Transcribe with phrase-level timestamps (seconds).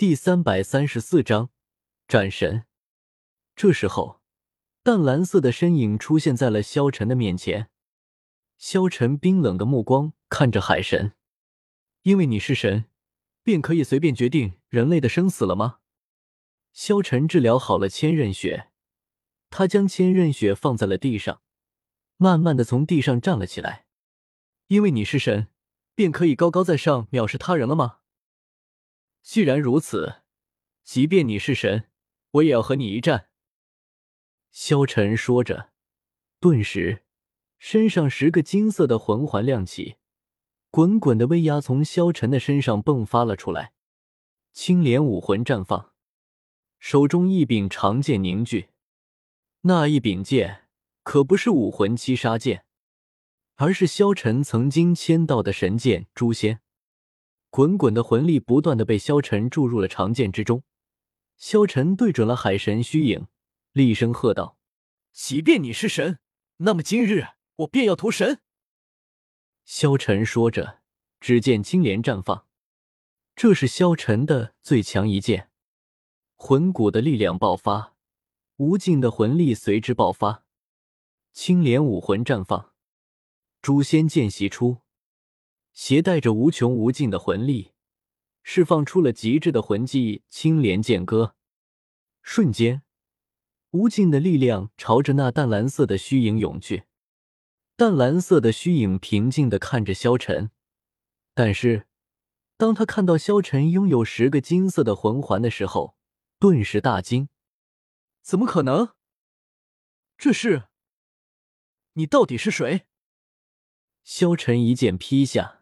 [0.00, 1.50] 第三百三十四章
[2.08, 2.64] 战神。
[3.54, 4.22] 这时候，
[4.82, 7.68] 淡蓝色的身影出现在了萧晨的面前。
[8.56, 11.12] 萧晨冰冷的目光看着海神
[12.04, 12.86] ：“因为你是神，
[13.42, 15.80] 便可以随便决定人类的生死了吗？”
[16.72, 18.70] 萧晨治疗好了千仞雪，
[19.50, 21.42] 他将千仞雪放在了地上，
[22.16, 23.84] 慢慢的从地上站了起来。
[24.68, 25.48] 因为你是神，
[25.94, 27.98] 便可以高高在上藐视他人了吗？
[29.22, 30.22] 既然如此，
[30.82, 31.88] 即便你是神，
[32.32, 33.28] 我也要和你一战。”
[34.50, 35.70] 萧晨说着，
[36.40, 37.04] 顿时
[37.58, 39.96] 身上十个金色的魂环亮起，
[40.70, 43.72] 滚滚的威压从萧晨的身上迸发了出来。
[44.52, 45.92] 青莲武魂绽放，
[46.80, 48.70] 手中一柄长剑凝聚。
[49.60, 50.68] 那一柄剑
[51.04, 52.64] 可不是武魂七杀剑，
[53.54, 56.60] 而是萧晨曾经签到的神剑诛仙。
[57.50, 60.62] 滚滚的魂力不断的被萧晨注入了长剑之中，
[61.36, 63.26] 萧晨对准了海神虚影，
[63.72, 64.56] 厉声喝道
[65.12, 66.20] ：“即便你是神，
[66.58, 68.40] 那么今日我便要屠神！”
[69.66, 70.80] 萧晨说着，
[71.18, 72.46] 只见青莲绽放，
[73.34, 75.50] 这是萧晨的最强一剑，
[76.36, 77.96] 魂骨的力量爆发，
[78.58, 80.44] 无尽的魂力随之爆发，
[81.32, 82.72] 青莲武魂绽放，
[83.60, 84.82] 诛仙剑袭出。
[85.82, 87.72] 携带着无穷无尽的魂力，
[88.42, 91.34] 释放出了极致的魂技——青莲剑歌。
[92.20, 92.82] 瞬间，
[93.70, 96.84] 无尽的力量朝着那淡蓝色的虚影涌去。
[97.76, 100.50] 淡蓝色的虚影平静的看着萧晨，
[101.32, 101.86] 但是
[102.58, 105.96] 当他看到萧晨拥有十个金色的魂环的时候，
[106.38, 107.30] 顿时大惊
[108.20, 108.90] ：“怎么可能？
[110.18, 110.64] 这是……
[111.94, 112.84] 你到底是谁？”
[114.04, 115.59] 萧晨一剑劈下。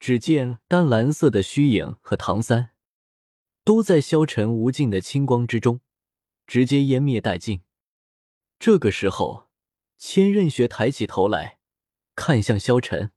[0.00, 2.70] 只见淡蓝色的虚影和唐三
[3.64, 5.80] 都在消沉无尽的青光之中，
[6.46, 7.62] 直接湮灭殆尽。
[8.58, 9.48] 这个时候，
[9.98, 11.58] 千仞雪抬起头来，
[12.14, 13.12] 看向萧晨，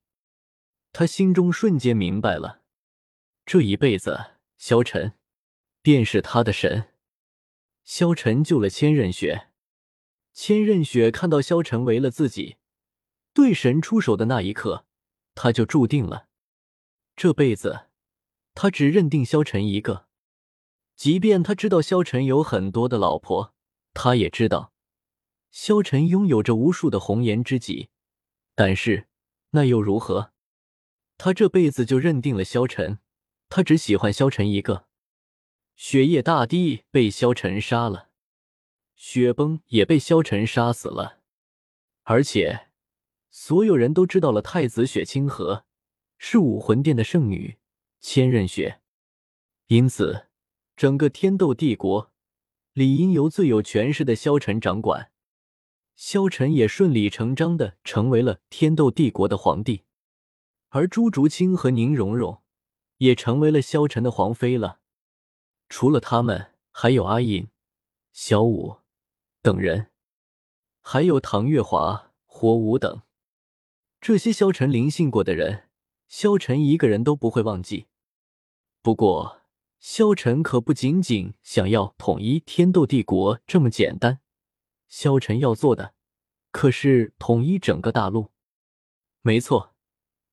[0.92, 2.64] 他心中瞬间明白了，
[3.46, 5.14] 这一辈子，萧晨
[5.82, 6.90] 便是他的神。
[7.84, 9.50] 萧晨救了千仞雪，
[10.34, 12.58] 千仞雪看到萧晨为了自己
[13.34, 14.86] 对神出手的那一刻，
[15.34, 16.28] 他就注定了。
[17.16, 17.88] 这辈子，
[18.54, 20.08] 他只认定萧晨一个。
[20.96, 23.54] 即便他知道萧晨有很多的老婆，
[23.94, 24.74] 他也知道
[25.50, 27.90] 萧晨拥有着无数的红颜知己。
[28.56, 29.08] 但是
[29.52, 30.34] 那又如何？
[31.18, 33.00] 他这辈子就认定了萧晨，
[33.50, 34.88] 他只喜欢萧晨一个。
[35.76, 38.10] 雪夜大帝被萧晨杀了，
[38.96, 41.20] 雪崩也被萧晨杀死了，
[42.04, 42.70] 而且
[43.30, 45.66] 所有人都知道了太子雪清河。
[46.24, 47.58] 是武魂殿的圣女
[48.00, 48.80] 千仞雪，
[49.68, 50.28] 因此
[50.76, 52.14] 整个天斗帝国
[52.74, 55.12] 理应由最有权势的萧晨掌管。
[55.96, 59.82] 萧晨也顺理成章的成为了天斗帝国的皇帝，
[60.70, 62.44] 而朱竹清和宁荣荣
[62.98, 64.80] 也成为了萧晨的皇妃了。
[65.70, 67.48] 除了他们，还有阿隐、
[68.14, 68.78] 小舞
[69.42, 69.88] 等人，
[70.82, 73.02] 还有唐月华、火舞等
[74.00, 75.64] 这些萧晨临幸过的人。
[76.12, 77.88] 萧晨一个人都不会忘记。
[78.82, 79.44] 不过，
[79.80, 84.20] 萧晨可不仅仅想要统一天斗帝国这么简单。
[84.90, 85.94] 萧晨要做的
[86.52, 88.32] 可是统一整个大陆。
[89.22, 89.74] 没错，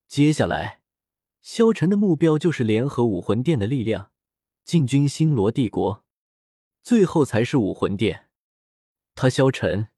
[0.08, 0.80] 接下来，
[1.40, 4.10] 萧晨的目标就是联合武魂殿的力量，
[4.64, 6.04] 进军星罗帝国，
[6.82, 8.28] 最后才是武魂殿。
[9.14, 9.90] 他萧晨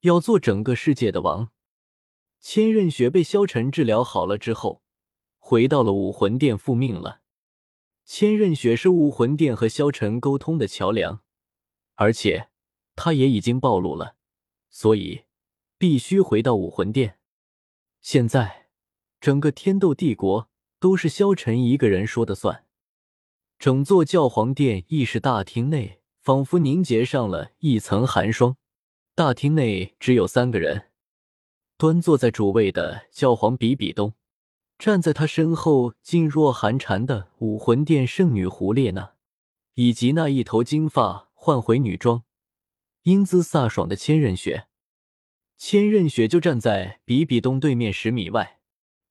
[0.00, 1.52] 要做整个世界的王。
[2.40, 4.82] 千仞雪被萧晨治疗好了之后。
[5.48, 7.22] 回到了武魂殿复命了。
[8.04, 11.22] 千仞雪是武魂殿和萧晨沟通的桥梁，
[11.94, 12.50] 而且
[12.94, 14.16] 他也已经暴露了，
[14.68, 15.22] 所以
[15.78, 17.18] 必须回到武魂殿。
[18.02, 18.66] 现在
[19.22, 22.66] 整个天斗帝国都是萧晨一个人说的算。
[23.58, 28.58] 整座教皇殿议事大厅内仿佛凝结上了一层寒霜。
[29.14, 30.90] 大厅内只有三个人，
[31.78, 34.12] 端坐在主位的教皇比比东。
[34.78, 39.14] 站在他身后，噤若寒蝉的武魂殿圣女胡列娜，
[39.74, 42.22] 以及那一头金发换回女装、
[43.02, 44.68] 英姿飒爽的千仞雪。
[45.56, 48.60] 千仞雪就站在比比东对面十米外。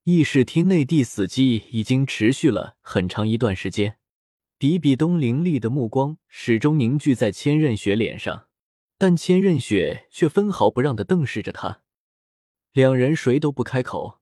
[0.03, 3.97] 议事厅内地死寂已经持续了很长一段时间。
[4.57, 8.47] 比比东凌厉的目光始终凝聚在千仞雪脸上，
[8.97, 11.81] 但千仞雪却分毫不让的瞪视着他。
[12.71, 14.21] 两人谁都不开口。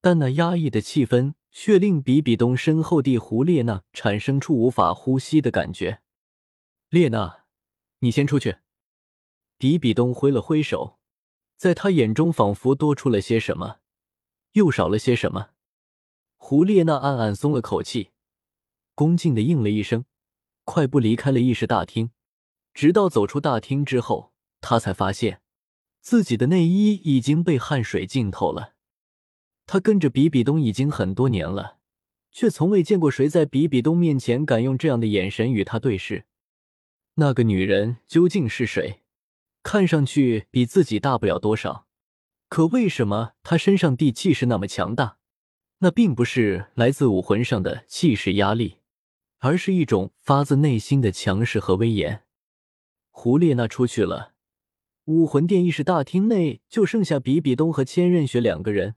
[0.00, 6.00] 但那压抑的气氛却令比比东身后的胡列娜产生出无法呼吸的感觉。
[6.88, 7.44] 列娜，
[7.98, 8.58] 你先出去。
[9.56, 10.98] 比比东挥了挥手，
[11.56, 13.80] 在他眼中仿佛多出了些什么，
[14.52, 15.50] 又少了些什么。
[16.36, 18.10] 胡列娜暗暗松了口气，
[18.94, 20.04] 恭敬的应了一声，
[20.64, 22.12] 快步离开了议事大厅。
[22.72, 25.42] 直到走出大厅之后，他才发现
[26.00, 28.74] 自己的内衣已经被汗水浸透了。
[29.70, 31.76] 他跟着比比东已经很多年了，
[32.32, 36.24] 却从未见过谁在比比东面前敢用这样的眼神与他对视。
[37.16, 39.02] 那个女人究竟是谁？
[39.62, 41.86] 看上去比自己大不了多少，
[42.48, 45.18] 可为什么她身上的气势那么强大？
[45.80, 48.78] 那并不是来自武魂上的气势压力，
[49.40, 52.22] 而是一种发自内心的强势和威严。
[53.10, 54.32] 胡列娜出去了，
[55.04, 58.94] 武魂殿议事大厅内就剩下比比东和千仞雪两个人。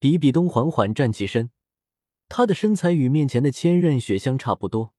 [0.00, 1.50] 比比东缓缓站起身，
[2.26, 4.94] 他的身材与面前的千仞雪相差不多，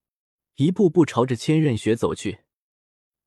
[0.57, 2.41] 一步步朝着千仞雪走去。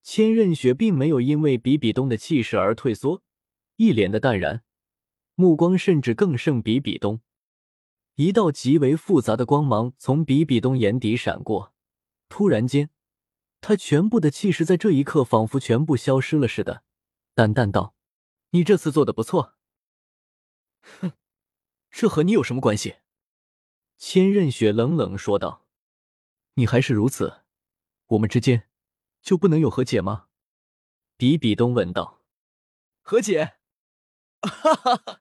[0.01, 3.25] 千仞雪并没有因为比比东的气势而退缩，
[3.75, 4.63] 一脸的淡然，
[5.35, 7.21] 目光甚至更胜比比东。
[8.15, 11.75] 一道极为复杂的光芒从比比东眼底闪过，
[12.29, 12.91] 突然间，
[13.61, 16.85] 他全部的气势在这一刻仿佛全部消失了似的，
[17.35, 17.97] 淡淡道
[18.51, 19.55] ：“你这次做的不错。”
[21.01, 21.11] 哼。
[21.97, 22.97] 这和你有什么关系？
[23.97, 25.65] 千仞雪冷冷说道
[26.55, 27.43] ：“你还是如此，
[28.07, 28.69] 我们之间
[29.23, 30.27] 就不能有和解吗？”
[31.17, 32.21] 比比东问道。
[33.01, 33.55] “和解？”
[34.43, 35.21] 哈哈哈！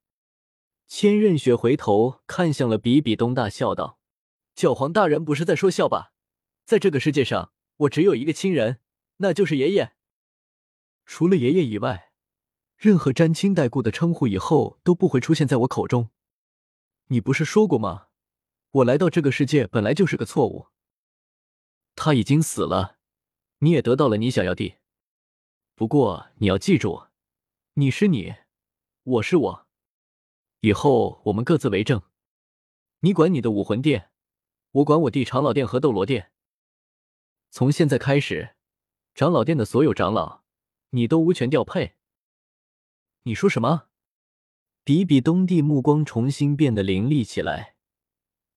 [0.87, 3.99] 千仞雪回头看向了比比东，大笑道
[4.55, 6.13] ：“教皇大人不是在说笑吧？
[6.65, 8.79] 在这个世界上，我只有一个亲人，
[9.17, 9.93] 那就是爷爷。
[11.05, 12.11] 除了爷爷以外，
[12.75, 16.09] 任何沾亲带故的称呼以后都不会出现在我口中。”
[17.13, 18.07] 你不是说过吗？
[18.71, 20.69] 我来到这个世界本来就是个错误。
[21.93, 22.97] 他已经死了，
[23.59, 24.79] 你也得到了你想要的。
[25.75, 27.09] 不过你要记住，
[27.73, 28.33] 你是你，
[29.03, 29.67] 我是我，
[30.61, 32.01] 以后我们各自为政。
[33.01, 34.09] 你管你的武魂殿，
[34.71, 36.31] 我管我弟长老殿和斗罗殿。
[37.51, 38.55] 从现在开始，
[39.13, 40.41] 长老殿的所有长老，
[40.89, 41.95] 你都无权调配。
[43.21, 43.89] 你说什么？
[44.85, 47.75] 比比东帝目光重新变得凌厉起来，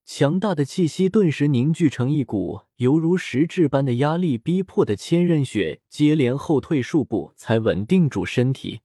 [0.05, 8.81] 强大的气息顿时凝聚成一股犹如实质般的压力，逼迫的千仞雪接连后退数步，才稳定住身体。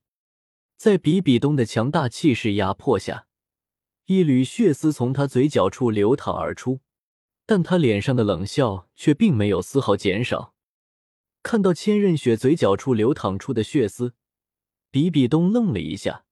[0.78, 3.26] 在比比东的强大气势压迫下，
[4.06, 6.82] 一缕血丝从他嘴角处流淌而出，
[7.48, 10.54] 但他脸上的冷笑却并没有丝毫减少。
[11.42, 14.14] 看到千仞雪嘴角处流淌出的血丝，
[14.92, 16.26] 比比东愣了一下。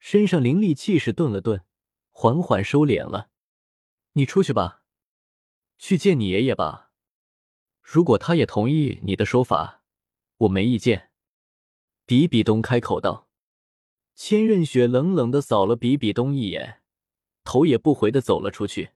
[0.00, 1.62] 身上凌厉气势顿了顿，
[2.10, 3.30] 缓缓收敛了。
[4.14, 4.82] 你出去吧，
[5.78, 6.90] 去见你爷爷吧。
[7.80, 9.82] 如果他也同意你的说法，
[10.38, 11.10] 我没意见。
[12.06, 13.28] 比比东开口道。
[14.16, 16.82] 千仞雪冷冷的扫了比比东一眼，
[17.44, 18.90] 头也不回的走了出去。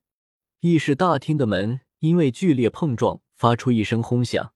[0.61, 4.53] 议事大厅的门因为剧烈碰撞发出一声轰响，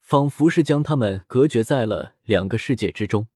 [0.00, 3.28] 仿佛是将他们隔绝在了两个世界之中。